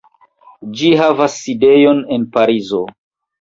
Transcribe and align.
Ĝi 0.79 0.89
havas 1.01 1.35
sidejon 1.43 2.01
en 2.17 2.27
Parizo. 2.39 2.83